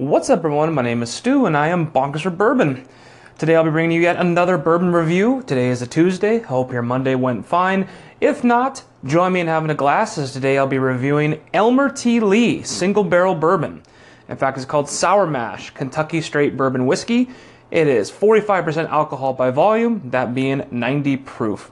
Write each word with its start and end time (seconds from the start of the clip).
What's 0.00 0.30
up, 0.30 0.38
everyone? 0.38 0.72
My 0.72 0.80
name 0.80 1.02
is 1.02 1.12
Stu, 1.12 1.44
and 1.44 1.54
I 1.54 1.68
am 1.68 1.92
Bonkers 1.92 2.22
for 2.22 2.30
Bourbon. 2.30 2.88
Today, 3.36 3.54
I'll 3.54 3.64
be 3.64 3.70
bringing 3.70 3.94
you 3.94 4.00
yet 4.00 4.16
another 4.16 4.56
bourbon 4.56 4.94
review. 4.94 5.42
Today 5.46 5.68
is 5.68 5.82
a 5.82 5.86
Tuesday. 5.86 6.38
Hope 6.38 6.72
your 6.72 6.80
Monday 6.80 7.14
went 7.14 7.44
fine. 7.44 7.86
If 8.18 8.42
not, 8.42 8.82
join 9.04 9.34
me 9.34 9.40
in 9.40 9.46
having 9.46 9.68
a 9.68 9.74
glass, 9.74 10.16
as 10.16 10.32
today 10.32 10.56
I'll 10.56 10.66
be 10.66 10.78
reviewing 10.78 11.38
Elmer 11.52 11.90
T. 11.90 12.18
Lee 12.18 12.62
Single 12.62 13.04
Barrel 13.04 13.34
Bourbon. 13.34 13.82
In 14.26 14.38
fact, 14.38 14.56
it's 14.56 14.64
called 14.64 14.88
Sour 14.88 15.26
Mash 15.26 15.68
Kentucky 15.68 16.22
Straight 16.22 16.56
Bourbon 16.56 16.86
Whiskey. 16.86 17.28
It 17.70 17.86
is 17.86 18.10
45% 18.10 18.88
alcohol 18.88 19.34
by 19.34 19.50
volume, 19.50 20.00
that 20.12 20.34
being 20.34 20.66
90 20.70 21.18
proof. 21.18 21.70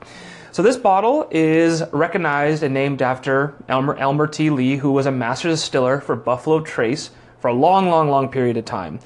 So 0.53 0.63
this 0.63 0.77
bottle 0.77 1.29
is 1.31 1.83
recognized 1.93 2.63
and 2.63 2.75
named 2.75 3.01
after 3.01 3.55
Elmer, 3.71 3.97
Elmer 3.97 4.27
T. 4.27 4.51
Lee, 4.51 4.77
who 4.77 4.93
was 4.93 5.07
a 5.07 5.13
master 5.13 5.49
distiller 5.49 5.99
for 6.03 6.15
Buffalo 6.15 6.61
Trace 6.61 7.09
for 7.41 7.49
a 7.49 7.55
long, 7.55 7.89
long, 7.89 8.09
long 8.09 8.29
period 8.29 8.57
of 8.57 8.65
time. 8.65 9.01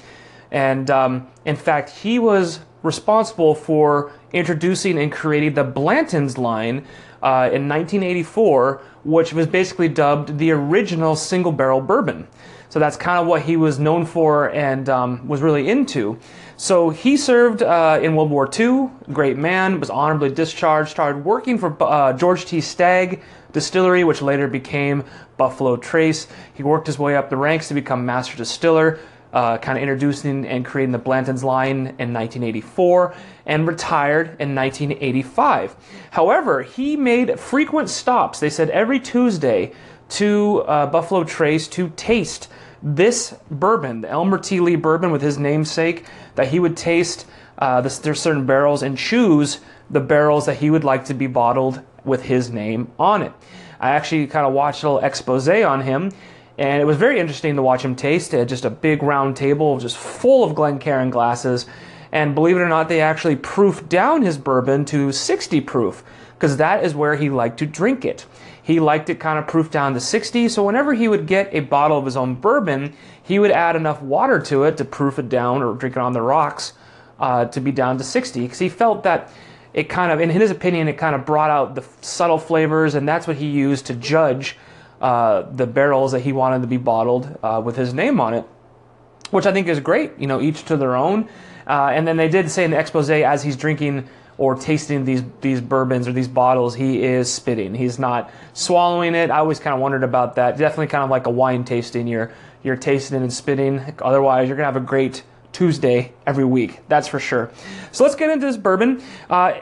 And 0.51 0.89
um, 0.89 1.27
in 1.45 1.55
fact, 1.55 1.89
he 1.89 2.19
was 2.19 2.59
responsible 2.83 3.55
for 3.55 4.11
introducing 4.33 4.99
and 4.99 5.11
creating 5.11 5.53
the 5.53 5.63
Blanton's 5.63 6.37
line 6.37 6.85
uh, 7.21 7.49
in 7.51 7.69
1984, 7.69 8.81
which 9.03 9.33
was 9.33 9.47
basically 9.47 9.87
dubbed 9.87 10.37
the 10.37 10.51
original 10.51 11.15
single 11.15 11.51
barrel 11.51 11.81
bourbon. 11.81 12.27
So 12.69 12.79
that's 12.79 12.97
kind 12.97 13.19
of 13.19 13.27
what 13.27 13.43
he 13.43 13.55
was 13.55 13.79
known 13.79 14.05
for 14.05 14.49
and 14.49 14.89
um, 14.89 15.27
was 15.27 15.41
really 15.41 15.69
into. 15.69 16.17
So 16.57 16.89
he 16.89 17.17
served 17.17 17.61
uh, 17.61 17.99
in 18.01 18.15
World 18.15 18.31
War 18.31 18.49
II, 18.51 18.89
great 19.11 19.37
man, 19.37 19.79
was 19.79 19.89
honorably 19.89 20.31
discharged, 20.31 20.89
started 20.89 21.23
working 21.23 21.57
for 21.57 21.75
uh, 21.81 22.13
George 22.13 22.45
T. 22.45 22.61
Stagg 22.61 23.21
Distillery, 23.53 24.03
which 24.03 24.21
later 24.21 24.47
became 24.47 25.05
Buffalo 25.37 25.77
Trace. 25.77 26.27
He 26.53 26.63
worked 26.63 26.87
his 26.87 26.99
way 26.99 27.15
up 27.15 27.29
the 27.29 27.37
ranks 27.37 27.67
to 27.69 27.73
become 27.73 28.05
master 28.05 28.35
distiller, 28.35 28.99
uh, 29.31 29.57
kind 29.59 29.77
of 29.77 29.81
introducing 29.81 30.45
and 30.45 30.65
creating 30.65 30.91
the 30.91 30.97
Blanton's 30.97 31.43
line 31.43 31.77
in 31.77 32.13
1984, 32.13 33.15
and 33.45 33.67
retired 33.67 34.27
in 34.39 34.55
1985. 34.55 35.75
However, 36.11 36.63
he 36.63 36.95
made 36.95 37.39
frequent 37.39 37.89
stops, 37.89 38.39
they 38.39 38.49
said 38.49 38.69
every 38.71 38.99
Tuesday, 38.99 39.71
to 40.09 40.63
uh, 40.67 40.85
Buffalo 40.87 41.23
Trace 41.23 41.67
to 41.69 41.89
taste 41.95 42.49
this 42.81 43.35
bourbon, 43.49 44.01
the 44.01 44.09
Elmer 44.09 44.37
T. 44.37 44.59
Lee 44.59 44.75
bourbon 44.75 45.11
with 45.11 45.21
his 45.21 45.37
namesake, 45.37 46.05
that 46.35 46.49
he 46.49 46.59
would 46.59 46.75
taste 46.75 47.25
uh, 47.57 47.81
this, 47.81 47.99
there's 47.99 48.19
certain 48.19 48.45
barrels 48.45 48.83
and 48.83 48.97
choose 48.97 49.59
the 49.89 49.99
barrels 49.99 50.45
that 50.47 50.57
he 50.57 50.69
would 50.69 50.83
like 50.83 51.05
to 51.05 51.13
be 51.13 51.27
bottled 51.27 51.81
with 52.05 52.23
his 52.23 52.51
name 52.51 52.91
on 52.99 53.21
it. 53.21 53.31
I 53.79 53.91
actually 53.91 54.27
kind 54.27 54.45
of 54.45 54.53
watched 54.53 54.83
a 54.83 54.89
little 54.89 55.05
expose 55.05 55.47
on 55.47 55.81
him, 55.81 56.11
and 56.57 56.81
it 56.81 56.85
was 56.85 56.97
very 56.97 57.19
interesting 57.19 57.55
to 57.55 57.61
watch 57.61 57.83
him 57.83 57.95
taste. 57.95 58.33
It 58.33 58.45
just 58.47 58.65
a 58.65 58.69
big 58.69 59.03
round 59.03 59.35
table 59.35 59.77
just 59.79 59.97
full 59.97 60.43
of 60.43 60.55
Glencairn 60.55 61.09
glasses, 61.09 61.65
and 62.11 62.35
believe 62.35 62.55
it 62.57 62.61
or 62.61 62.69
not, 62.69 62.89
they 62.89 63.01
actually 63.01 63.35
proofed 63.35 63.89
down 63.89 64.21
his 64.21 64.37
bourbon 64.37 64.85
to 64.85 65.11
60 65.11 65.61
proof 65.61 66.03
because 66.35 66.57
that 66.57 66.83
is 66.83 66.93
where 66.93 67.15
he 67.15 67.29
liked 67.29 67.57
to 67.59 67.65
drink 67.65 68.05
it. 68.05 68.25
He 68.61 68.79
liked 68.79 69.09
it 69.09 69.19
kind 69.19 69.39
of 69.39 69.47
proofed 69.47 69.71
down 69.71 69.93
to 69.93 69.99
60, 69.99 70.47
so 70.49 70.63
whenever 70.63 70.93
he 70.93 71.07
would 71.07 71.25
get 71.25 71.49
a 71.53 71.61
bottle 71.61 71.97
of 71.97 72.05
his 72.05 72.15
own 72.15 72.35
bourbon, 72.35 72.93
he 73.21 73.39
would 73.39 73.51
add 73.51 73.75
enough 73.75 74.01
water 74.01 74.39
to 74.41 74.63
it 74.63 74.77
to 74.77 74.85
proof 74.85 75.19
it 75.19 75.27
down 75.27 75.61
or 75.61 75.73
drink 75.73 75.95
it 75.95 75.99
on 75.99 76.13
the 76.13 76.21
rocks 76.21 76.73
uh, 77.19 77.45
to 77.45 77.59
be 77.59 77.71
down 77.71 77.97
to 77.97 78.03
60 78.03 78.41
because 78.41 78.59
he 78.59 78.69
felt 78.69 79.03
that 79.03 79.31
it 79.73 79.89
kind 79.89 80.11
of, 80.11 80.21
in 80.21 80.29
his 80.29 80.51
opinion, 80.51 80.87
it 80.87 80.97
kind 80.97 81.15
of 81.15 81.25
brought 81.25 81.49
out 81.49 81.75
the 81.75 81.83
subtle 82.01 82.37
flavors, 82.37 82.95
and 82.95 83.07
that's 83.07 83.27
what 83.27 83.37
he 83.37 83.47
used 83.47 83.87
to 83.87 83.95
judge 83.95 84.55
uh, 85.01 85.41
the 85.51 85.67
barrels 85.67 86.11
that 86.11 86.21
he 86.21 86.31
wanted 86.31 86.61
to 86.61 86.67
be 86.67 86.77
bottled 86.77 87.37
uh, 87.43 87.61
with 87.63 87.75
his 87.75 87.93
name 87.93 88.21
on 88.21 88.33
it, 88.33 88.45
which 89.31 89.45
I 89.45 89.51
think 89.51 89.67
is 89.67 89.79
great. 89.79 90.11
You 90.17 90.27
know, 90.27 90.39
each 90.39 90.63
to 90.65 90.77
their 90.77 90.95
own. 90.95 91.27
Uh, 91.67 91.89
and 91.93 92.07
then 92.07 92.17
they 92.17 92.29
did 92.29 92.49
say 92.49 92.63
in 92.63 92.71
the 92.71 92.77
expose 92.77 93.09
as 93.09 93.43
he's 93.43 93.55
drinking 93.55 94.07
or 94.37 94.55
tasting 94.55 95.05
these 95.05 95.23
these 95.41 95.61
bourbons 95.61 96.07
or 96.07 96.13
these 96.13 96.27
bottles, 96.27 96.75
he 96.75 97.03
is 97.03 97.31
spitting. 97.31 97.73
He's 97.73 97.99
not 97.99 98.31
swallowing 98.53 99.15
it. 99.15 99.29
I 99.29 99.39
always 99.39 99.59
kind 99.59 99.73
of 99.73 99.79
wondered 99.79 100.03
about 100.03 100.35
that. 100.35 100.57
Definitely 100.57 100.87
kind 100.87 101.03
of 101.03 101.09
like 101.09 101.27
a 101.27 101.29
wine 101.29 101.63
tasting. 101.63 102.07
You're 102.07 102.31
you're 102.63 102.75
tasting 102.75 103.21
and 103.21 103.31
spitting. 103.31 103.81
Otherwise, 103.99 104.47
you're 104.47 104.57
gonna 104.57 104.65
have 104.65 104.75
a 104.75 104.85
great 104.85 105.23
Tuesday 105.53 106.11
every 106.25 106.43
week. 106.43 106.81
That's 106.89 107.07
for 107.07 107.19
sure. 107.19 107.51
So 107.91 108.03
let's 108.03 108.15
get 108.15 108.29
into 108.29 108.45
this 108.45 108.57
bourbon. 108.57 109.01
Uh, 109.29 109.53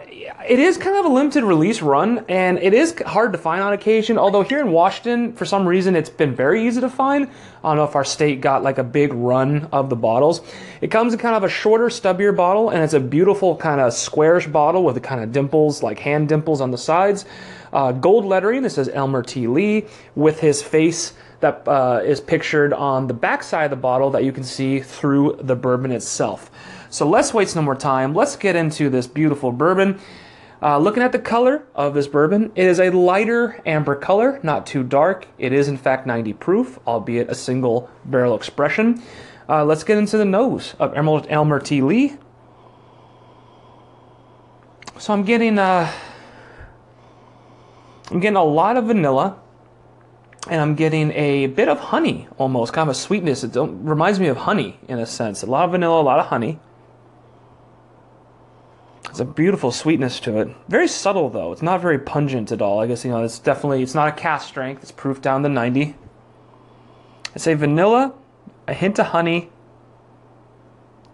it 0.47 0.57
is 0.57 0.77
kind 0.77 0.95
of 0.95 1.05
a 1.05 1.09
limited 1.09 1.43
release 1.43 1.81
run, 1.81 2.25
and 2.27 2.57
it 2.57 2.73
is 2.73 2.95
hard 3.05 3.33
to 3.33 3.37
find 3.37 3.61
on 3.61 3.73
occasion. 3.73 4.17
Although 4.17 4.41
here 4.41 4.61
in 4.61 4.71
Washington, 4.71 5.33
for 5.33 5.45
some 5.45 5.67
reason, 5.67 5.95
it's 5.95 6.09
been 6.09 6.33
very 6.33 6.65
easy 6.65 6.81
to 6.81 6.89
find. 6.89 7.29
I 7.63 7.69
don't 7.69 7.77
know 7.77 7.83
if 7.83 7.95
our 7.95 8.03
state 8.03 8.41
got 8.41 8.63
like 8.63 8.79
a 8.79 8.83
big 8.83 9.13
run 9.13 9.69
of 9.71 9.89
the 9.89 9.95
bottles. 9.95 10.41
It 10.81 10.89
comes 10.89 11.13
in 11.13 11.19
kind 11.19 11.35
of 11.35 11.43
a 11.43 11.49
shorter, 11.49 11.87
stubbier 11.87 12.35
bottle, 12.35 12.71
and 12.71 12.83
it's 12.83 12.93
a 12.93 12.99
beautiful 12.99 13.55
kind 13.55 13.79
of 13.79 13.93
squarish 13.93 14.47
bottle 14.47 14.83
with 14.83 14.95
the 14.95 15.01
kind 15.01 15.21
of 15.21 15.31
dimples, 15.31 15.83
like 15.83 15.99
hand 15.99 16.27
dimples 16.27 16.59
on 16.59 16.71
the 16.71 16.77
sides. 16.77 17.25
Uh, 17.71 17.91
gold 17.91 18.25
lettering. 18.25 18.63
This 18.63 18.75
says 18.75 18.89
Elmer 18.89 19.21
T. 19.21 19.47
Lee 19.47 19.85
with 20.15 20.39
his 20.39 20.63
face 20.63 21.13
that 21.39 21.67
uh, 21.67 22.01
is 22.03 22.19
pictured 22.19 22.73
on 22.73 23.07
the 23.07 23.13
back 23.13 23.43
side 23.43 23.65
of 23.65 23.69
the 23.71 23.75
bottle 23.75 24.09
that 24.11 24.23
you 24.23 24.31
can 24.31 24.43
see 24.43 24.79
through 24.79 25.37
the 25.39 25.55
bourbon 25.55 25.91
itself. 25.91 26.49
So 26.89 27.07
let's 27.07 27.33
waste 27.33 27.55
no 27.55 27.61
more 27.61 27.75
time. 27.75 28.13
Let's 28.13 28.35
get 28.35 28.55
into 28.55 28.89
this 28.89 29.07
beautiful 29.07 29.51
bourbon. 29.51 29.99
Uh, 30.61 30.77
looking 30.77 31.01
at 31.01 31.11
the 31.11 31.19
color 31.19 31.63
of 31.73 31.95
this 31.95 32.07
bourbon, 32.07 32.51
it 32.55 32.67
is 32.67 32.79
a 32.79 32.91
lighter 32.91 33.59
amber 33.65 33.95
color, 33.95 34.39
not 34.43 34.67
too 34.67 34.83
dark. 34.83 35.27
It 35.39 35.53
is 35.53 35.67
in 35.67 35.75
fact 35.75 36.05
90 36.05 36.33
proof, 36.33 36.79
albeit 36.85 37.29
a 37.29 37.35
single 37.35 37.89
barrel 38.05 38.35
expression. 38.35 39.01
Uh, 39.49 39.65
let's 39.65 39.83
get 39.83 39.97
into 39.97 40.17
the 40.17 40.25
nose 40.25 40.75
of 40.77 40.95
Emerald 40.95 41.25
Elmer 41.29 41.59
T. 41.59 41.81
Lee. 41.81 42.13
So 44.99 45.13
I'm 45.13 45.23
getting 45.23 45.57
uh, 45.57 45.91
I'm 48.11 48.19
getting 48.19 48.37
a 48.37 48.43
lot 48.43 48.77
of 48.77 48.85
vanilla, 48.85 49.39
and 50.47 50.61
I'm 50.61 50.75
getting 50.75 51.11
a 51.13 51.47
bit 51.47 51.69
of 51.69 51.79
honey 51.79 52.27
almost, 52.37 52.71
kind 52.71 52.87
of 52.87 52.95
a 52.95 52.99
sweetness. 52.99 53.43
It 53.43 53.55
reminds 53.55 54.19
me 54.19 54.27
of 54.27 54.37
honey 54.37 54.79
in 54.87 54.99
a 54.99 55.07
sense. 55.07 55.41
A 55.41 55.47
lot 55.47 55.65
of 55.65 55.71
vanilla, 55.71 56.01
a 56.01 56.03
lot 56.03 56.19
of 56.19 56.27
honey. 56.27 56.59
It's 59.11 59.19
a 59.19 59.25
beautiful 59.25 59.73
sweetness 59.73 60.21
to 60.21 60.39
it. 60.39 60.47
Very 60.69 60.87
subtle 60.87 61.29
though. 61.29 61.51
It's 61.51 61.61
not 61.61 61.81
very 61.81 61.99
pungent 61.99 62.49
at 62.53 62.61
all. 62.61 62.79
I 62.79 62.87
guess 62.87 63.03
you 63.03 63.11
know 63.11 63.21
it's 63.25 63.39
definitely 63.39 63.83
it's 63.83 63.93
not 63.93 64.07
a 64.07 64.13
cask 64.13 64.47
strength. 64.47 64.83
It's 64.83 64.91
proof 64.93 65.21
down 65.21 65.43
to 65.43 65.49
90. 65.49 65.95
I 67.35 67.37
say 67.37 67.53
vanilla, 67.53 68.13
a 68.69 68.73
hint 68.73 68.99
of 68.99 69.07
honey, 69.07 69.49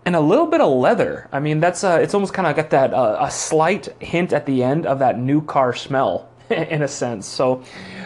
and 0.06 0.16
a 0.16 0.20
little 0.20 0.46
bit 0.46 0.62
of 0.62 0.72
leather. 0.72 1.28
I 1.32 1.40
mean 1.40 1.60
that's 1.60 1.84
uh, 1.84 1.98
it's 2.00 2.14
almost 2.14 2.36
kind 2.36 2.48
of 2.48 2.56
got 2.56 2.70
that 2.70 2.94
uh, 2.94 3.18
a 3.20 3.32
slight 3.32 3.88
hint 4.00 4.32
at 4.32 4.46
the 4.46 4.62
end 4.62 4.86
of 4.86 5.00
that 5.00 5.18
new 5.18 5.42
car 5.42 5.74
smell 5.74 6.30
in 6.52 6.84
a 6.84 6.88
sense. 6.88 7.26
So 7.26 7.64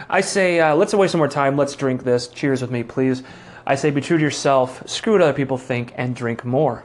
I 0.08 0.22
say, 0.22 0.58
uh, 0.58 0.74
let's 0.74 0.94
waste 0.94 1.12
some 1.12 1.18
more 1.18 1.28
time. 1.28 1.58
Let's 1.58 1.76
drink 1.76 2.02
this. 2.02 2.28
Cheers 2.28 2.62
with 2.62 2.70
me, 2.70 2.82
please. 2.82 3.22
I 3.66 3.74
say, 3.74 3.90
be 3.90 4.00
true 4.00 4.16
to 4.16 4.24
yourself, 4.24 4.82
screw 4.88 5.12
what 5.12 5.22
other 5.22 5.34
people 5.34 5.58
think, 5.58 5.92
and 5.96 6.16
drink 6.16 6.46
more. 6.46 6.84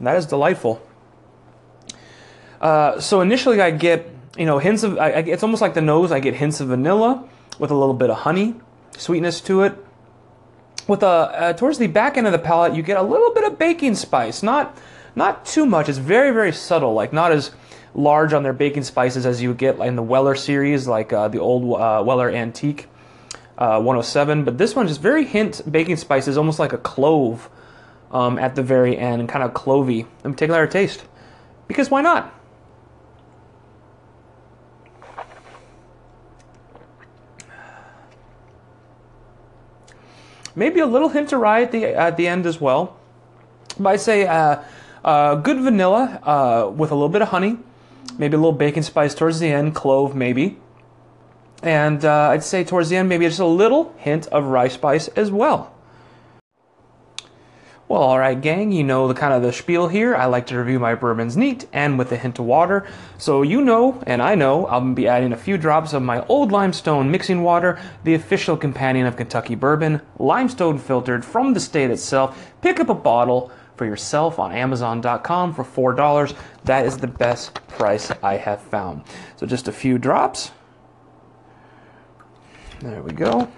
That 0.00 0.16
is 0.16 0.26
delightful. 0.26 0.80
Uh, 2.60 3.00
so 3.00 3.20
initially, 3.20 3.60
I 3.60 3.70
get 3.70 4.10
you 4.36 4.46
know 4.46 4.58
hints 4.58 4.82
of. 4.82 4.98
I, 4.98 5.10
I, 5.10 5.18
it's 5.20 5.42
almost 5.42 5.62
like 5.62 5.74
the 5.74 5.82
nose. 5.82 6.12
I 6.12 6.20
get 6.20 6.34
hints 6.34 6.60
of 6.60 6.68
vanilla 6.68 7.28
with 7.58 7.70
a 7.70 7.74
little 7.74 7.94
bit 7.94 8.10
of 8.10 8.18
honey, 8.18 8.54
sweetness 8.96 9.40
to 9.42 9.62
it 9.62 9.84
with 10.86 11.02
a 11.02 11.06
uh, 11.06 11.52
towards 11.52 11.78
the 11.78 11.86
back 11.86 12.16
end 12.16 12.26
of 12.26 12.32
the 12.32 12.38
palate, 12.38 12.74
you 12.74 12.82
get 12.82 12.96
a 12.96 13.02
little 13.02 13.32
bit 13.32 13.44
of 13.44 13.58
baking 13.58 13.94
spice. 13.94 14.42
Not 14.42 14.76
not 15.14 15.44
too 15.46 15.66
much. 15.66 15.88
It's 15.88 15.98
very 15.98 16.30
very 16.30 16.52
subtle. 16.52 16.94
Like 16.94 17.12
not 17.12 17.32
as 17.32 17.50
large 17.94 18.32
on 18.32 18.42
their 18.42 18.52
baking 18.52 18.82
spices 18.82 19.24
as 19.24 19.40
you 19.40 19.54
get 19.54 19.78
in 19.78 19.96
the 19.96 20.02
Weller 20.02 20.34
series, 20.34 20.88
like 20.88 21.12
uh, 21.12 21.28
the 21.28 21.38
old 21.38 21.80
uh, 21.80 22.02
Weller 22.04 22.30
Antique 22.30 22.88
uh, 23.56 23.80
107. 23.80 24.44
But 24.44 24.58
this 24.58 24.74
one 24.74 24.88
just 24.88 25.00
very 25.00 25.24
hint 25.24 25.62
baking 25.70 25.96
spices, 25.96 26.36
almost 26.36 26.58
like 26.58 26.72
a 26.72 26.78
clove 26.78 27.48
um, 28.14 28.38
at 28.38 28.54
the 28.54 28.62
very 28.62 28.96
end, 28.96 29.20
and 29.20 29.28
kind 29.28 29.44
of 29.44 29.52
clovey. 29.52 30.06
Take 30.36 30.48
another 30.48 30.66
taste, 30.66 31.04
because 31.68 31.90
why 31.90 32.00
not? 32.00 32.32
Maybe 40.56 40.78
a 40.78 40.86
little 40.86 41.08
hint 41.08 41.32
of 41.32 41.40
rye 41.40 41.62
at 41.62 41.72
the 41.72 41.84
at 41.84 42.16
the 42.16 42.28
end 42.28 42.46
as 42.46 42.60
well. 42.60 42.96
But 43.76 43.88
I 43.88 43.96
say 43.96 44.24
uh, 44.24 44.62
uh, 45.04 45.34
good 45.34 45.58
vanilla 45.58 46.20
uh, 46.22 46.70
with 46.70 46.92
a 46.92 46.94
little 46.94 47.08
bit 47.08 47.22
of 47.22 47.28
honey, 47.28 47.58
maybe 48.16 48.36
a 48.36 48.38
little 48.38 48.52
baking 48.52 48.84
spice 48.84 49.16
towards 49.16 49.40
the 49.40 49.48
end, 49.48 49.74
clove 49.74 50.14
maybe, 50.14 50.60
and 51.60 52.04
uh, 52.04 52.28
I'd 52.30 52.44
say 52.44 52.62
towards 52.62 52.88
the 52.88 52.96
end 52.96 53.08
maybe 53.08 53.26
just 53.26 53.40
a 53.40 53.44
little 53.44 53.92
hint 53.98 54.28
of 54.28 54.44
rye 54.44 54.68
spice 54.68 55.08
as 55.08 55.32
well. 55.32 55.73
Well, 57.86 58.02
alright, 58.02 58.40
gang, 58.40 58.72
you 58.72 58.82
know 58.82 59.08
the 59.08 59.14
kind 59.14 59.34
of 59.34 59.42
the 59.42 59.52
spiel 59.52 59.88
here. 59.88 60.16
I 60.16 60.24
like 60.24 60.46
to 60.46 60.58
review 60.58 60.78
my 60.78 60.94
bourbons 60.94 61.36
neat 61.36 61.66
and 61.70 61.98
with 61.98 62.10
a 62.12 62.16
hint 62.16 62.38
of 62.38 62.46
water. 62.46 62.86
So 63.18 63.42
you 63.42 63.60
know, 63.60 64.02
and 64.06 64.22
I 64.22 64.34
know, 64.34 64.64
I'll 64.66 64.94
be 64.94 65.06
adding 65.06 65.34
a 65.34 65.36
few 65.36 65.58
drops 65.58 65.92
of 65.92 66.02
my 66.02 66.24
old 66.26 66.50
limestone 66.50 67.10
mixing 67.10 67.42
water, 67.42 67.78
the 68.02 68.14
official 68.14 68.56
companion 68.56 69.06
of 69.06 69.16
Kentucky 69.16 69.54
bourbon, 69.54 70.00
limestone 70.18 70.78
filtered 70.78 71.26
from 71.26 71.52
the 71.52 71.60
state 71.60 71.90
itself. 71.90 72.52
Pick 72.62 72.80
up 72.80 72.88
a 72.88 72.94
bottle 72.94 73.52
for 73.76 73.84
yourself 73.84 74.38
on 74.38 74.52
Amazon.com 74.52 75.52
for 75.52 75.94
$4. 75.94 76.34
That 76.64 76.86
is 76.86 76.96
the 76.96 77.06
best 77.06 77.54
price 77.68 78.10
I 78.22 78.38
have 78.38 78.62
found. 78.62 79.02
So 79.36 79.46
just 79.46 79.68
a 79.68 79.72
few 79.72 79.98
drops. 79.98 80.52
There 82.80 83.02
we 83.02 83.12
go. 83.12 83.50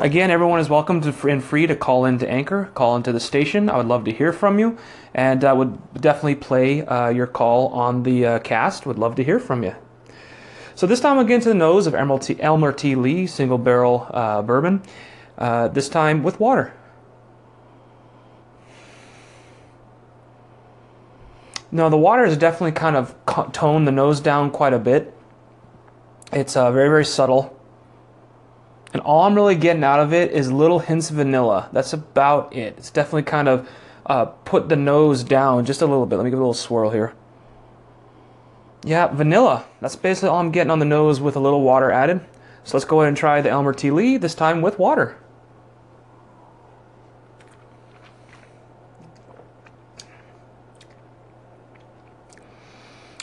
Again, 0.00 0.30
everyone 0.30 0.60
is 0.60 0.70
welcome 0.70 1.02
to 1.02 1.28
and 1.28 1.44
free 1.44 1.66
to 1.66 1.76
call 1.76 2.06
into 2.06 2.26
Anchor, 2.26 2.70
call 2.72 2.96
into 2.96 3.12
the 3.12 3.20
station. 3.20 3.68
I 3.68 3.76
would 3.76 3.86
love 3.86 4.06
to 4.06 4.12
hear 4.12 4.32
from 4.32 4.58
you, 4.58 4.78
and 5.12 5.44
I 5.44 5.52
would 5.52 6.00
definitely 6.00 6.36
play 6.36 6.86
uh, 6.86 7.10
your 7.10 7.26
call 7.26 7.68
on 7.68 8.02
the 8.02 8.24
uh, 8.24 8.38
cast. 8.38 8.86
Would 8.86 8.98
love 8.98 9.14
to 9.16 9.24
hear 9.24 9.38
from 9.38 9.62
you. 9.62 9.74
So 10.74 10.86
this 10.86 11.00
time, 11.00 11.18
again 11.18 11.40
to 11.42 11.50
the 11.50 11.54
nose 11.54 11.86
of 11.86 11.94
Elmer 11.94 12.18
T. 12.18 12.40
Elmer 12.40 12.72
T. 12.72 12.94
Lee 12.94 13.26
single 13.26 13.58
barrel 13.58 14.06
uh, 14.08 14.40
bourbon. 14.40 14.82
Uh, 15.36 15.68
this 15.68 15.90
time 15.90 16.22
with 16.22 16.40
water. 16.40 16.72
Now 21.70 21.90
the 21.90 21.98
water 21.98 22.24
has 22.24 22.38
definitely 22.38 22.72
kind 22.72 22.96
of 22.96 23.14
toned 23.52 23.86
the 23.86 23.92
nose 23.92 24.20
down 24.20 24.50
quite 24.50 24.72
a 24.72 24.78
bit. 24.78 25.14
It's 26.32 26.56
uh, 26.56 26.72
very 26.72 26.88
very 26.88 27.04
subtle 27.04 27.59
and 28.92 29.02
all 29.02 29.24
I'm 29.24 29.34
really 29.34 29.54
getting 29.54 29.84
out 29.84 30.00
of 30.00 30.12
it 30.12 30.32
is 30.32 30.50
little 30.50 30.80
hints 30.80 31.10
of 31.10 31.16
vanilla. 31.16 31.68
That's 31.72 31.92
about 31.92 32.54
it. 32.54 32.74
It's 32.76 32.90
definitely 32.90 33.22
kind 33.22 33.48
of 33.48 33.68
uh, 34.06 34.24
put 34.24 34.68
the 34.68 34.76
nose 34.76 35.22
down 35.22 35.64
just 35.64 35.82
a 35.82 35.86
little 35.86 36.06
bit. 36.06 36.16
Let 36.16 36.24
me 36.24 36.30
give 36.30 36.38
it 36.38 36.42
a 36.42 36.44
little 36.44 36.54
swirl 36.54 36.90
here. 36.90 37.14
Yeah, 38.84 39.06
vanilla. 39.08 39.66
That's 39.80 39.94
basically 39.94 40.30
all 40.30 40.40
I'm 40.40 40.50
getting 40.50 40.70
on 40.70 40.78
the 40.78 40.84
nose 40.84 41.20
with 41.20 41.36
a 41.36 41.40
little 41.40 41.62
water 41.62 41.90
added. 41.90 42.20
So 42.64 42.76
let's 42.76 42.84
go 42.84 43.00
ahead 43.00 43.08
and 43.08 43.16
try 43.16 43.40
the 43.40 43.50
Elmer 43.50 43.72
T. 43.72 43.90
Lee, 43.90 44.16
this 44.16 44.34
time 44.34 44.62
with 44.62 44.78
water. 44.78 45.16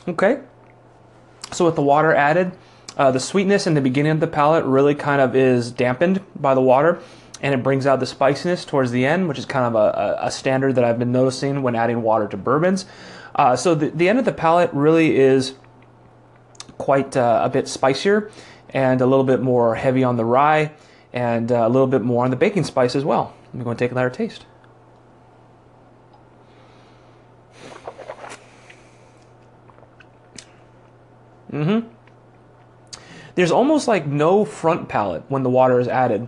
Okay. 0.07 0.39
So 1.51 1.65
with 1.65 1.75
the 1.75 1.81
water 1.81 2.13
added, 2.13 2.53
uh, 2.97 3.11
the 3.11 3.19
sweetness 3.19 3.67
in 3.67 3.75
the 3.75 3.81
beginning 3.81 4.11
of 4.11 4.19
the 4.19 4.27
palate 4.27 4.65
really 4.65 4.95
kind 4.95 5.21
of 5.21 5.35
is 5.35 5.71
dampened 5.71 6.21
by 6.35 6.53
the 6.53 6.61
water, 6.61 6.99
and 7.41 7.53
it 7.53 7.63
brings 7.63 7.85
out 7.85 7.99
the 7.99 8.05
spiciness 8.05 8.65
towards 8.65 8.91
the 8.91 9.05
end, 9.05 9.27
which 9.27 9.37
is 9.37 9.45
kind 9.45 9.65
of 9.65 9.75
a, 9.75 10.17
a 10.19 10.31
standard 10.31 10.75
that 10.75 10.83
I've 10.83 10.97
been 10.97 11.11
noticing 11.11 11.61
when 11.61 11.75
adding 11.75 12.01
water 12.01 12.27
to 12.27 12.37
bourbons. 12.37 12.85
Uh, 13.35 13.55
so 13.55 13.75
the, 13.75 13.91
the 13.91 14.09
end 14.09 14.17
of 14.17 14.25
the 14.25 14.33
palate 14.33 14.73
really 14.73 15.17
is 15.17 15.53
quite 16.79 17.15
uh, 17.15 17.41
a 17.43 17.49
bit 17.49 17.67
spicier 17.67 18.31
and 18.71 18.99
a 19.01 19.05
little 19.05 19.23
bit 19.23 19.41
more 19.41 19.75
heavy 19.75 20.03
on 20.03 20.17
the 20.17 20.25
rye 20.25 20.71
and 21.13 21.51
uh, 21.51 21.67
a 21.67 21.69
little 21.69 21.87
bit 21.87 22.01
more 22.01 22.25
on 22.25 22.31
the 22.31 22.35
baking 22.35 22.63
spice 22.63 22.95
as 22.95 23.05
well. 23.05 23.33
I'm 23.53 23.63
going 23.63 23.77
to 23.77 23.83
take 23.83 23.91
another 23.91 24.09
taste. 24.09 24.45
Mm-hmm. 31.51 31.87
There's 33.37 33.51
almost 33.51 33.87
like 33.87 34.07
no 34.07 34.45
front 34.45 34.89
palate 34.89 35.23
when 35.27 35.43
the 35.43 35.49
water 35.51 35.79
is 35.79 35.87
added. 35.87 36.27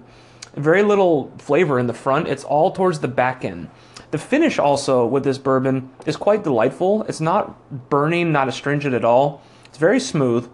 Very 0.53 0.83
little 0.83 1.33
flavor 1.39 1.79
in 1.79 1.87
the 1.87 1.93
front. 1.93 2.27
It's 2.27 2.43
all 2.43 2.69
towards 2.69 2.99
the 2.99 3.07
back 3.07 3.43
end. 3.43 3.71
The 4.11 4.19
finish 4.19 4.59
also 4.59 5.07
with 5.07 5.23
this 5.23 5.39
bourbon 5.39 5.89
is 6.05 6.15
quite 6.15 6.43
delightful. 6.43 7.01
It's 7.09 7.19
not 7.19 7.89
burning, 7.89 8.31
not 8.31 8.47
astringent 8.47 8.93
at 8.93 9.03
all. 9.03 9.41
It's 9.65 9.79
very 9.79 9.99
smooth 9.99 10.51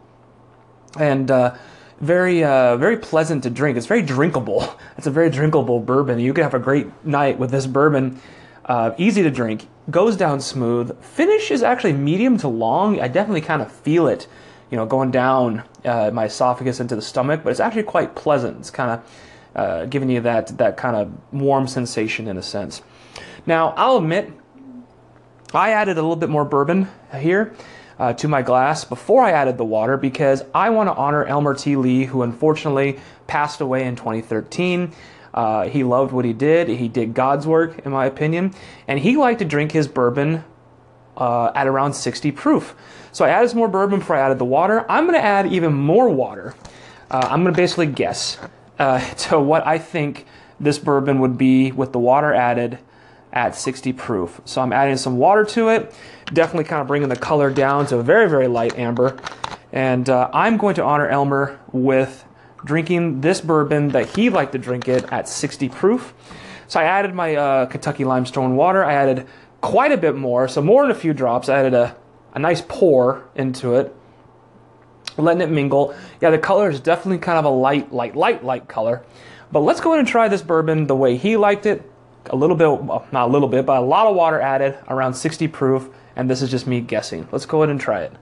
and 0.97 1.29
uh, 1.29 1.55
very 1.99 2.41
uh, 2.41 2.77
very 2.77 2.95
pleasant 2.95 3.43
to 3.43 3.49
drink. 3.49 3.75
It's 3.75 3.85
very 3.85 4.01
drinkable. 4.01 4.73
It's 4.97 5.07
a 5.07 5.11
very 5.11 5.29
drinkable 5.29 5.81
bourbon. 5.81 6.19
You 6.19 6.33
can 6.33 6.45
have 6.45 6.53
a 6.53 6.59
great 6.59 6.87
night 7.05 7.37
with 7.37 7.51
this 7.51 7.67
bourbon. 7.67 8.21
Uh, 8.63 8.93
easy 8.97 9.21
to 9.23 9.29
drink, 9.29 9.67
goes 9.91 10.15
down 10.15 10.39
smooth. 10.39 10.97
Finish 11.03 11.51
is 11.51 11.63
actually 11.63 11.91
medium 11.91 12.37
to 12.37 12.47
long. 12.47 13.01
I 13.01 13.09
definitely 13.09 13.41
kind 13.41 13.61
of 13.61 13.69
feel 13.69 14.07
it 14.07 14.29
you 14.69 14.77
know, 14.77 14.85
going 14.85 15.11
down 15.11 15.63
uh, 15.83 16.11
my 16.11 16.25
esophagus 16.25 16.79
into 16.79 16.95
the 16.95 17.01
stomach, 17.01 17.41
but 17.43 17.51
it's 17.51 17.59
actually 17.59 17.83
quite 17.83 18.15
pleasant. 18.15 18.59
It's 18.59 18.71
kind 18.71 18.91
of 18.91 19.21
uh, 19.55 19.85
giving 19.85 20.09
you 20.09 20.21
that 20.21 20.57
that 20.57 20.77
kind 20.77 20.95
of 20.95 21.11
warm 21.31 21.67
sensation 21.67 22.27
in 22.27 22.37
a 22.37 22.41
sense. 22.41 22.81
Now, 23.45 23.73
I'll 23.77 23.97
admit, 23.97 24.31
I 25.53 25.71
added 25.71 25.97
a 25.97 26.01
little 26.01 26.15
bit 26.15 26.29
more 26.29 26.45
bourbon 26.45 26.89
here 27.17 27.53
uh, 27.99 28.13
to 28.13 28.27
my 28.27 28.41
glass 28.41 28.83
before 28.83 29.23
I 29.23 29.31
added 29.31 29.57
the 29.57 29.65
water 29.65 29.97
because 29.97 30.43
I 30.53 30.69
want 30.71 30.89
to 30.89 30.95
honor 30.95 31.23
Elmer 31.23 31.53
T. 31.53 31.75
Lee, 31.75 32.05
who 32.05 32.23
unfortunately 32.23 32.99
passed 33.27 33.61
away 33.61 33.85
in 33.85 33.95
2013. 33.95 34.93
Uh, 35.33 35.67
he 35.67 35.83
loved 35.83 36.11
what 36.11 36.25
he 36.25 36.33
did. 36.33 36.69
He 36.69 36.87
did 36.87 37.13
God's 37.13 37.45
work, 37.45 37.79
in 37.85 37.91
my 37.91 38.05
opinion, 38.05 38.53
and 38.87 38.99
he 38.99 39.17
liked 39.17 39.39
to 39.39 39.45
drink 39.45 39.71
his 39.71 39.87
bourbon 39.87 40.43
uh, 41.17 41.51
at 41.55 41.67
around 41.67 41.93
60 41.93 42.31
proof. 42.31 42.75
So 43.11 43.23
I 43.25 43.29
added 43.29 43.49
some 43.49 43.59
more 43.59 43.67
bourbon 43.67 43.99
before 43.99 44.15
I 44.15 44.19
added 44.19 44.39
the 44.39 44.45
water. 44.45 44.85
I'm 44.89 45.05
going 45.05 45.19
to 45.19 45.25
add 45.25 45.51
even 45.51 45.73
more 45.73 46.09
water. 46.09 46.53
Uh, 47.09 47.27
I'm 47.29 47.43
going 47.43 47.53
to 47.53 47.57
basically 47.57 47.87
guess 47.87 48.37
uh, 48.79 48.99
to 49.15 49.39
what 49.39 49.65
I 49.65 49.77
think 49.77 50.25
this 50.59 50.79
bourbon 50.79 51.19
would 51.19 51.37
be 51.37 51.71
with 51.71 51.91
the 51.91 51.99
water 51.99 52.33
added 52.33 52.79
at 53.31 53.55
60 53.55 53.93
proof. 53.93 54.41
So 54.45 54.61
I'm 54.61 54.71
adding 54.71 54.97
some 54.97 55.17
water 55.17 55.43
to 55.45 55.69
it, 55.69 55.93
definitely 56.33 56.63
kind 56.63 56.81
of 56.81 56.87
bringing 56.87 57.09
the 57.09 57.15
color 57.15 57.51
down 57.51 57.85
to 57.87 57.97
a 57.97 58.03
very, 58.03 58.29
very 58.29 58.47
light 58.47 58.77
amber. 58.77 59.17
And 59.73 60.09
uh, 60.09 60.29
I'm 60.33 60.57
going 60.57 60.75
to 60.75 60.83
honor 60.83 61.07
Elmer 61.07 61.59
with 61.73 62.23
drinking 62.63 63.21
this 63.21 63.41
bourbon 63.41 63.89
that 63.89 64.09
he 64.15 64.29
liked 64.29 64.53
to 64.53 64.57
drink 64.57 64.87
it 64.87 65.03
at 65.11 65.27
60 65.27 65.69
proof. 65.69 66.13
So 66.67 66.79
I 66.79 66.85
added 66.85 67.13
my 67.13 67.35
uh, 67.35 67.65
Kentucky 67.67 68.05
limestone 68.05 68.55
water. 68.55 68.83
I 68.83 68.93
added 68.93 69.27
quite 69.65 69.91
a 69.91 69.97
bit 69.97 70.15
more, 70.15 70.47
so 70.47 70.61
more 70.61 70.83
than 70.83 70.91
a 70.91 70.95
few 70.95 71.11
drops. 71.11 71.49
I 71.49 71.59
added 71.59 71.73
a 71.73 71.95
a 72.35 72.39
nice 72.39 72.61
pour 72.61 73.27
into 73.33 73.75
it, 73.75 73.95
letting 75.17 75.41
it 75.41 75.49
mingle. 75.49 75.95
Yeah, 76.21 76.29
the 76.29 76.37
color 76.37 76.69
is 76.69 76.81
definitely 76.81 77.19
kind 77.19 77.39
of 77.39 77.45
a 77.45 77.49
light, 77.49 77.93
light, 77.93 78.15
light, 78.15 78.43
light 78.43 78.67
color. 78.67 79.03
But 79.51 79.61
let's 79.61 79.79
go 79.79 79.91
ahead 79.91 79.99
and 79.99 80.07
try 80.07 80.27
this 80.27 80.41
bourbon 80.41 80.87
the 80.87 80.95
way 80.95 81.15
he 81.15 81.37
liked 81.37 81.65
it. 81.65 81.89
A 82.27 82.35
little 82.35 82.57
bit, 82.57 82.67
well, 82.67 83.07
not 83.11 83.29
a 83.29 83.31
little 83.31 83.47
bit, 83.47 83.65
but 83.65 83.77
a 83.77 83.81
lot 83.85 84.05
of 84.05 84.15
water 84.15 84.41
added, 84.41 84.77
around 84.89 85.13
60 85.13 85.47
proof, 85.47 85.89
and 86.15 86.29
this 86.29 86.41
is 86.41 86.51
just 86.51 86.67
me 86.67 86.81
guessing. 86.81 87.27
Let's 87.31 87.45
go 87.45 87.61
ahead 87.61 87.69
and 87.69 87.79
try 87.79 88.01
it. 88.01 88.13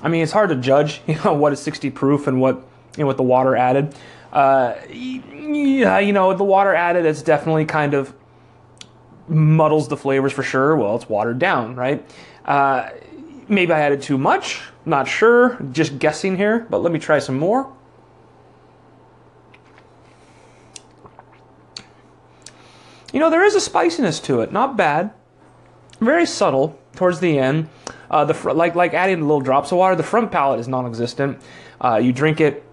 I 0.00 0.08
mean, 0.08 0.22
it's 0.22 0.32
hard 0.32 0.50
to 0.50 0.56
judge, 0.56 1.00
you 1.06 1.16
know, 1.24 1.32
what 1.32 1.52
is 1.52 1.60
60 1.60 1.90
proof 1.90 2.28
and 2.28 2.40
what, 2.40 2.64
know, 2.98 3.06
with 3.06 3.16
the 3.16 3.22
water 3.22 3.56
added. 3.56 3.94
Uh, 4.32 4.74
yeah, 4.90 5.98
you 5.98 6.12
know, 6.12 6.32
the 6.34 6.44
water 6.44 6.74
added, 6.74 7.04
it's 7.04 7.22
definitely 7.22 7.64
kind 7.64 7.94
of 7.94 8.14
muddles 9.28 9.88
the 9.88 9.96
flavors 9.96 10.32
for 10.32 10.42
sure. 10.42 10.76
Well, 10.76 10.96
it's 10.96 11.08
watered 11.08 11.38
down, 11.38 11.76
right? 11.76 12.04
Uh, 12.44 12.90
maybe 13.48 13.72
I 13.72 13.80
added 13.80 14.02
too 14.02 14.18
much. 14.18 14.62
Not 14.84 15.06
sure. 15.06 15.58
Just 15.72 15.98
guessing 15.98 16.36
here, 16.36 16.66
but 16.70 16.82
let 16.82 16.92
me 16.92 16.98
try 16.98 17.18
some 17.18 17.38
more. 17.38 17.72
You 23.12 23.20
know, 23.20 23.28
there 23.28 23.44
is 23.44 23.54
a 23.54 23.60
spiciness 23.60 24.18
to 24.20 24.40
it. 24.40 24.52
Not 24.52 24.76
bad. 24.76 25.12
Very 26.00 26.26
subtle 26.26 26.78
towards 26.96 27.20
the 27.20 27.38
end. 27.38 27.68
Uh, 28.10 28.24
the 28.24 28.34
fr- 28.34 28.52
like 28.52 28.74
like 28.74 28.94
adding 28.94 29.20
little 29.20 29.40
drops 29.40 29.70
of 29.70 29.78
water. 29.78 29.94
The 29.94 30.02
front 30.02 30.32
palate 30.32 30.60
is 30.60 30.66
non-existent. 30.66 31.40
Uh, 31.80 31.96
you 31.96 32.12
drink 32.12 32.40
it 32.40 32.64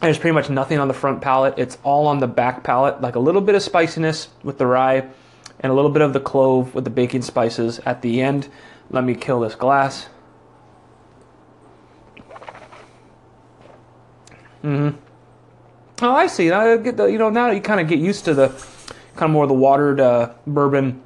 there's 0.00 0.18
pretty 0.18 0.34
much 0.34 0.48
nothing 0.48 0.78
on 0.78 0.88
the 0.88 0.94
front 0.94 1.20
palate. 1.20 1.54
It's 1.58 1.76
all 1.82 2.06
on 2.06 2.18
the 2.20 2.26
back 2.26 2.64
palate, 2.64 3.00
like 3.00 3.16
a 3.16 3.18
little 3.18 3.40
bit 3.40 3.54
of 3.54 3.62
spiciness 3.62 4.28
with 4.42 4.58
the 4.58 4.66
rye 4.66 5.08
and 5.60 5.70
a 5.70 5.74
little 5.74 5.90
bit 5.90 6.02
of 6.02 6.12
the 6.12 6.20
clove 6.20 6.74
with 6.74 6.84
the 6.84 6.90
baking 6.90 7.22
spices 7.22 7.80
at 7.84 8.00
the 8.00 8.20
end. 8.22 8.48
Let 8.90 9.04
me 9.04 9.14
kill 9.14 9.40
this 9.40 9.54
glass. 9.54 10.08
Mm-hmm. 14.64 14.96
Oh, 16.02 16.14
I 16.14 16.26
see. 16.26 16.48
Get 16.48 16.96
the, 16.96 17.04
you 17.06 17.18
know, 17.18 17.28
now 17.28 17.50
you 17.50 17.60
kind 17.60 17.80
of 17.80 17.88
get 17.88 17.98
used 17.98 18.24
to 18.24 18.34
the 18.34 18.48
kind 19.16 19.28
of 19.28 19.30
more 19.30 19.46
the 19.46 19.54
watered 19.54 20.00
uh, 20.00 20.32
bourbon. 20.46 21.02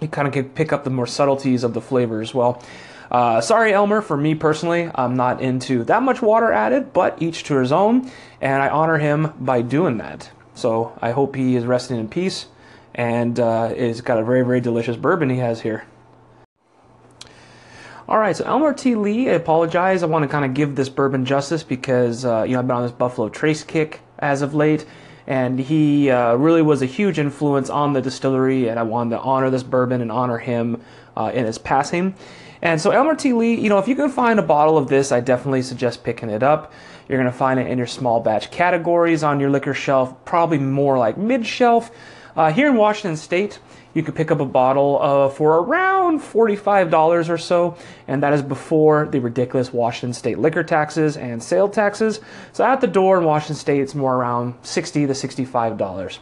You 0.00 0.08
kind 0.08 0.28
of 0.28 0.32
can 0.32 0.48
pick 0.50 0.72
up 0.72 0.84
the 0.84 0.90
more 0.90 1.06
subtleties 1.06 1.64
of 1.64 1.74
the 1.74 1.80
flavor 1.80 2.20
as 2.20 2.32
well. 2.32 2.62
Uh, 3.10 3.40
sorry, 3.40 3.72
Elmer, 3.72 4.00
for 4.02 4.16
me 4.16 4.34
personally, 4.34 4.90
I'm 4.94 5.16
not 5.16 5.40
into 5.40 5.82
that 5.84 6.02
much 6.02 6.22
water 6.22 6.52
added, 6.52 6.92
but 6.92 7.20
each 7.20 7.44
to 7.44 7.56
his 7.56 7.72
own, 7.72 8.10
and 8.40 8.62
I 8.62 8.68
honor 8.68 8.98
him 8.98 9.32
by 9.40 9.62
doing 9.62 9.98
that. 9.98 10.30
So 10.54 10.96
I 11.02 11.10
hope 11.10 11.34
he 11.34 11.56
is 11.56 11.64
resting 11.64 11.98
in 11.98 12.08
peace 12.08 12.46
and 12.94 13.38
uh, 13.40 13.72
is 13.74 14.00
got 14.00 14.18
a 14.18 14.24
very, 14.24 14.42
very 14.42 14.60
delicious 14.60 14.96
bourbon 14.96 15.30
he 15.30 15.38
has 15.38 15.60
here. 15.62 15.84
All 18.08 18.18
right, 18.18 18.36
so 18.36 18.44
Elmer 18.44 18.74
T. 18.74 18.96
Lee, 18.96 19.30
I 19.30 19.34
apologize. 19.34 20.02
I 20.02 20.06
want 20.06 20.24
to 20.24 20.28
kind 20.28 20.44
of 20.44 20.52
give 20.52 20.74
this 20.74 20.88
bourbon 20.88 21.24
justice 21.24 21.62
because 21.62 22.24
uh, 22.24 22.42
you 22.42 22.54
know 22.54 22.58
I've 22.58 22.66
been 22.66 22.76
on 22.76 22.82
this 22.82 22.92
Buffalo 22.92 23.28
Trace 23.28 23.62
kick 23.62 24.00
as 24.18 24.42
of 24.42 24.52
late, 24.52 24.84
and 25.28 25.60
he 25.60 26.10
uh, 26.10 26.34
really 26.34 26.60
was 26.60 26.82
a 26.82 26.86
huge 26.86 27.20
influence 27.20 27.70
on 27.70 27.92
the 27.92 28.02
distillery, 28.02 28.68
and 28.68 28.80
I 28.80 28.82
wanted 28.82 29.10
to 29.10 29.20
honor 29.20 29.48
this 29.48 29.62
bourbon 29.62 30.00
and 30.00 30.10
honor 30.10 30.38
him 30.38 30.82
uh, 31.16 31.30
in 31.32 31.46
his 31.46 31.58
passing. 31.58 32.16
And 32.62 32.80
so 32.80 32.90
Elmer 32.90 33.14
T. 33.14 33.32
Lee, 33.32 33.54
you 33.54 33.68
know, 33.68 33.78
if 33.78 33.88
you 33.88 33.96
can 33.96 34.10
find 34.10 34.38
a 34.38 34.42
bottle 34.42 34.76
of 34.76 34.88
this, 34.88 35.12
I 35.12 35.20
definitely 35.20 35.62
suggest 35.62 36.04
picking 36.04 36.28
it 36.28 36.42
up. 36.42 36.72
You're 37.08 37.18
going 37.18 37.30
to 37.30 37.36
find 37.36 37.58
it 37.58 37.66
in 37.66 37.78
your 37.78 37.86
small 37.86 38.20
batch 38.20 38.50
categories 38.50 39.22
on 39.22 39.40
your 39.40 39.50
liquor 39.50 39.74
shelf, 39.74 40.24
probably 40.24 40.58
more 40.58 40.98
like 40.98 41.16
mid 41.16 41.46
shelf. 41.46 41.90
Uh, 42.36 42.52
here 42.52 42.68
in 42.68 42.76
Washington 42.76 43.16
State, 43.16 43.58
you 43.94 44.02
could 44.02 44.14
pick 44.14 44.30
up 44.30 44.40
a 44.40 44.46
bottle 44.46 45.00
uh, 45.02 45.28
for 45.28 45.56
around 45.56 46.20
$45 46.20 47.28
or 47.28 47.38
so, 47.38 47.76
and 48.06 48.22
that 48.22 48.32
is 48.32 48.42
before 48.42 49.06
the 49.06 49.18
ridiculous 49.18 49.72
Washington 49.72 50.14
State 50.14 50.38
liquor 50.38 50.62
taxes 50.62 51.16
and 51.16 51.42
sale 51.42 51.68
taxes. 51.68 52.20
So 52.52 52.64
at 52.64 52.80
the 52.80 52.86
door 52.86 53.18
in 53.18 53.24
Washington 53.24 53.56
State, 53.56 53.80
it's 53.80 53.94
more 53.94 54.14
around 54.14 54.54
60 54.62 55.08
to 55.08 55.12
$65. 55.12 56.18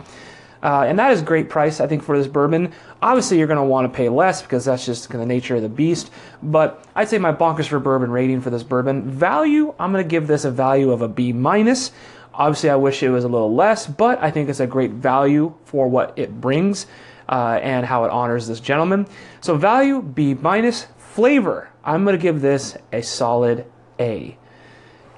Uh, 0.63 0.85
and 0.89 0.99
that 0.99 1.13
is 1.13 1.23
great 1.23 1.49
price, 1.49 1.81
I 1.81 1.87
think, 1.87 2.03
for 2.03 2.19
this 2.19 2.27
bourbon. 2.27 2.73
Obviously, 3.01 3.39
you're 3.39 3.47
going 3.47 3.59
to 3.59 3.65
want 3.65 3.91
to 3.91 3.97
pay 3.97 4.09
less 4.09 4.43
because 4.43 4.65
that's 4.65 4.85
just 4.85 5.09
the 5.09 5.25
nature 5.25 5.57
of 5.57 5.63
the 5.63 5.69
beast. 5.69 6.11
But 6.43 6.85
I'd 6.95 7.09
say 7.09 7.19
my 7.19 7.33
bonkers 7.33 7.69
for 7.69 7.79
bourbon 7.79 8.11
rating 8.11 8.41
for 8.41 8.51
this 8.51 8.63
bourbon 8.63 9.09
value, 9.09 9.75
I'm 9.79 9.93
going 9.93 10.05
to 10.05 10.09
give 10.09 10.27
this 10.27 10.45
a 10.45 10.51
value 10.51 10.91
of 10.91 11.03
a 11.03 11.09
B 11.09 11.33
minus. 11.33 11.93
Obviously, 12.35 12.71
I 12.71 12.77
wish 12.77 13.03
it 13.03 13.11
was 13.11 13.25
a 13.25 13.29
little 13.29 13.55
less, 13.55 13.87
but 13.87 14.23
I 14.23 14.31
think 14.31 14.49
it's 14.49 14.61
a 14.61 14.67
great 14.67 14.93
value 14.93 15.55
for 15.65 15.89
what 15.89 16.13
it 16.17 16.41
brings 16.41 16.87
uh, 17.29 17.59
and 17.63 17.85
how 17.85 18.05
it 18.05 18.11
honors 18.11 18.47
this 18.47 18.61
gentleman. 18.61 19.07
So 19.41 19.57
value 19.57 20.03
B 20.03 20.35
minus. 20.35 20.87
Flavor, 20.99 21.69
I'm 21.83 22.05
going 22.05 22.17
to 22.17 22.23
give 22.23 22.41
this 22.41 22.77
a 22.93 23.03
solid 23.03 23.67
A. 23.99 24.37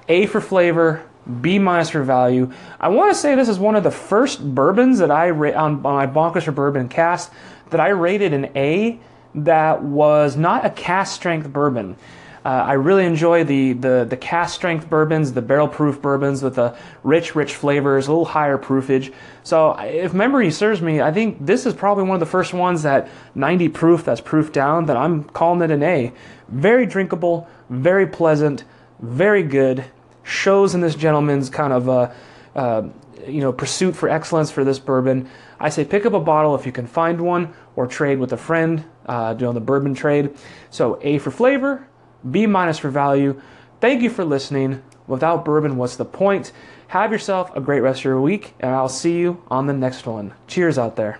A 0.07 0.25
for 0.25 0.41
flavor, 0.41 1.07
B 1.41 1.59
minus 1.59 1.91
for 1.91 2.03
value. 2.03 2.51
I 2.79 2.89
want 2.89 3.11
to 3.11 3.15
say 3.15 3.35
this 3.35 3.49
is 3.49 3.59
one 3.59 3.75
of 3.75 3.83
the 3.83 3.91
first 3.91 4.43
bourbons 4.55 4.99
that 4.99 5.11
I 5.11 5.29
ra- 5.29 5.65
on, 5.65 5.81
my 5.81 6.07
Bonkers 6.07 6.43
for 6.43 6.51
Bourbon 6.51 6.89
cast 6.89 7.31
that 7.69 7.79
I 7.79 7.89
rated 7.89 8.33
an 8.33 8.49
A 8.55 8.99
that 9.35 9.83
was 9.83 10.35
not 10.35 10.65
a 10.65 10.69
cask 10.69 11.15
strength 11.15 11.51
bourbon. 11.51 11.95
Uh, 12.43 12.49
I 12.49 12.73
really 12.73 13.05
enjoy 13.05 13.43
the, 13.43 13.73
the 13.73 14.05
the 14.09 14.17
cask 14.17 14.55
strength 14.55 14.89
bourbons, 14.89 15.33
the 15.33 15.43
barrel 15.43 15.67
proof 15.67 16.01
bourbons 16.01 16.41
with 16.41 16.55
the 16.55 16.75
rich, 17.03 17.35
rich 17.35 17.53
flavors, 17.53 18.07
a 18.07 18.11
little 18.11 18.25
higher 18.25 18.57
proofage. 18.57 19.13
So 19.43 19.73
if 19.73 20.11
memory 20.11 20.49
serves 20.49 20.81
me, 20.81 21.01
I 21.01 21.11
think 21.11 21.37
this 21.45 21.67
is 21.67 21.75
probably 21.75 22.03
one 22.03 22.15
of 22.15 22.19
the 22.19 22.25
first 22.25 22.51
ones 22.51 22.81
that 22.81 23.09
90 23.35 23.69
proof 23.69 24.03
that's 24.03 24.21
proof 24.21 24.51
down 24.51 24.87
that 24.87 24.97
I'm 24.97 25.25
calling 25.25 25.61
it 25.61 25.69
an 25.69 25.83
A. 25.83 26.13
Very 26.47 26.87
drinkable, 26.87 27.47
very 27.69 28.07
pleasant, 28.07 28.63
very 28.99 29.43
good. 29.43 29.85
Shows 30.23 30.75
in 30.75 30.81
this 30.81 30.95
gentleman's 30.95 31.49
kind 31.49 31.73
of 31.73 31.89
uh, 31.89 32.11
uh, 32.55 32.89
you 33.27 33.41
know 33.41 33.51
pursuit 33.51 33.95
for 33.95 34.09
excellence 34.09 34.51
for 34.51 34.63
this 34.63 34.79
bourbon. 34.79 35.29
I 35.59 35.69
say 35.69 35.85
pick 35.85 36.05
up 36.05 36.13
a 36.13 36.19
bottle 36.19 36.55
if 36.55 36.65
you 36.65 36.71
can 36.71 36.87
find 36.87 37.21
one, 37.21 37.53
or 37.75 37.87
trade 37.87 38.19
with 38.19 38.33
a 38.33 38.37
friend 38.37 38.85
uh, 39.05 39.33
doing 39.33 39.53
the 39.53 39.61
bourbon 39.61 39.93
trade. 39.93 40.35
So 40.69 40.99
A 41.01 41.17
for 41.17 41.31
flavor, 41.31 41.87
B 42.29 42.45
minus 42.45 42.79
for 42.79 42.89
value. 42.89 43.41
Thank 43.79 44.01
you 44.01 44.09
for 44.09 44.23
listening. 44.23 44.81
Without 45.07 45.43
bourbon, 45.43 45.77
what's 45.77 45.95
the 45.95 46.05
point? 46.05 46.51
Have 46.87 47.11
yourself 47.11 47.55
a 47.55 47.61
great 47.61 47.81
rest 47.81 48.01
of 48.01 48.05
your 48.05 48.21
week, 48.21 48.53
and 48.59 48.71
I'll 48.71 48.89
see 48.89 49.17
you 49.17 49.43
on 49.49 49.67
the 49.67 49.73
next 49.73 50.05
one. 50.05 50.33
Cheers 50.47 50.77
out 50.77 50.95
there. 50.95 51.19